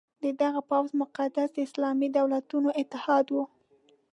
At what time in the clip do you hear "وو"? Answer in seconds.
3.35-3.43